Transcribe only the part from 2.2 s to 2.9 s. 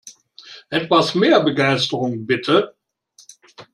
bitte!